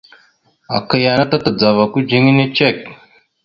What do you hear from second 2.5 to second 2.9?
cek.